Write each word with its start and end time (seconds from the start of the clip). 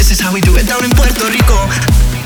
This 0.00 0.12
is 0.12 0.18
how 0.18 0.32
we 0.32 0.40
do 0.40 0.56
it 0.56 0.66
down 0.66 0.82
in 0.82 0.88
Puerto 0.92 1.26
Rico. 1.26 2.19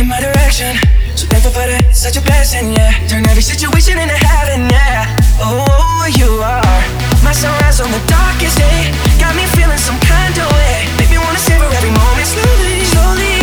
in 0.00 0.08
my 0.08 0.20
direction. 0.20 0.72
So 1.12 1.28
thankful 1.28 1.52
for 1.52 1.68
that, 1.68 1.92
such 1.92 2.16
a 2.16 2.24
blessing, 2.24 2.72
yeah. 2.72 2.96
Turn 3.04 3.28
every 3.28 3.44
situation 3.44 4.00
into 4.00 4.16
heaven, 4.16 4.64
yeah. 4.72 5.04
Oh, 5.44 6.08
you 6.16 6.40
are 6.40 6.80
my 7.20 7.36
sunrise 7.36 7.84
on 7.84 7.92
the 7.92 8.00
darkest 8.08 8.56
day. 8.56 8.96
Got 9.20 9.36
me 9.36 9.44
feeling 9.52 9.76
some 9.76 10.00
kind 10.08 10.32
of 10.40 10.48
way. 10.56 10.88
Make 10.96 11.12
me 11.12 11.20
wanna 11.20 11.36
savor 11.36 11.68
every 11.76 11.92
moment 11.92 12.24
slowly, 12.24 12.80
slowly. 12.88 13.36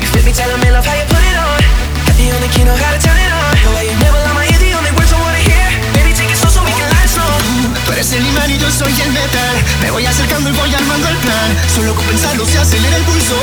You 0.00 0.08
fit 0.08 0.24
me, 0.24 0.32
telling 0.32 0.56
em 0.56 0.64
me 0.64 0.72
love 0.72 0.88
how 0.88 0.96
you 0.96 1.04
put 1.12 1.20
it 1.20 1.36
on. 1.36 1.60
Got 2.08 2.16
the 2.16 2.26
only 2.32 2.48
key 2.48 2.64
know 2.64 2.72
how 2.72 2.96
to 2.96 3.00
turn 3.04 3.20
it 3.20 3.28
on. 3.28 3.52
The 3.52 3.70
way 3.76 3.84
you 3.92 3.96
never 4.00 4.16
on 4.32 4.32
my 4.32 4.48
ear, 4.48 4.60
the 4.64 4.72
only 4.80 4.92
words 4.96 5.12
I 5.12 5.20
wanna 5.20 5.44
hear. 5.44 5.68
Baby, 5.92 6.16
take 6.16 6.32
it 6.32 6.40
slow 6.40 6.48
so 6.48 6.64
we 6.64 6.72
can 6.72 6.88
last 6.88 7.20
long. 7.20 7.44
Tú 7.84 7.92
eres 7.92 8.08
el 8.16 8.24
imán 8.24 8.48
y 8.48 8.56
yo 8.56 8.68
soy 8.72 8.96
el 8.96 9.12
metal. 9.12 9.54
Me 9.84 9.92
voy 9.92 10.08
acercando 10.08 10.48
y 10.48 10.56
voy 10.56 10.72
armando 10.72 11.04
el 11.04 11.18
plan. 11.20 11.48
Solo 11.68 11.92
con 11.92 12.04
pensarlo 12.08 12.48
se 12.48 12.56
acelera 12.56 12.96
el 12.96 13.04
pulso. 13.04 13.36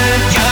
Yeah. 0.00 0.49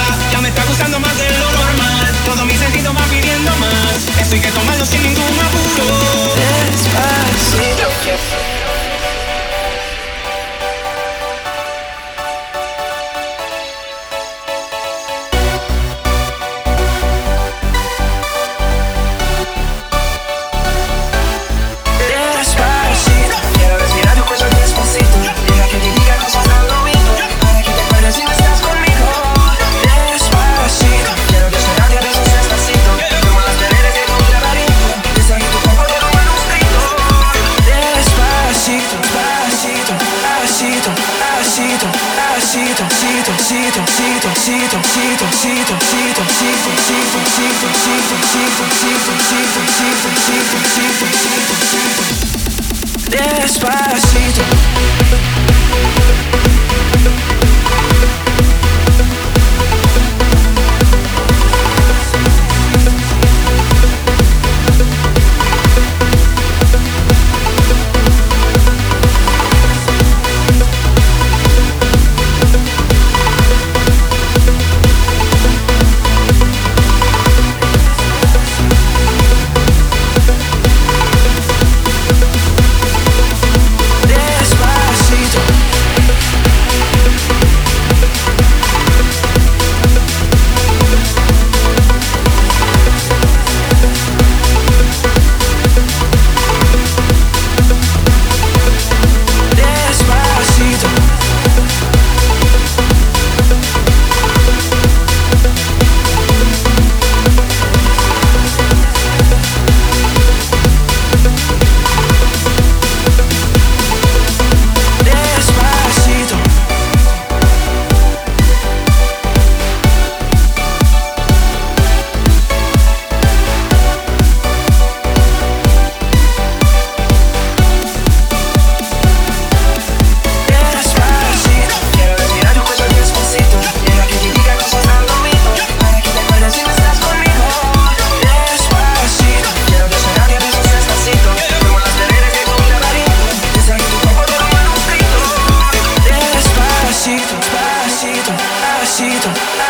Despacito. 53.09 54.43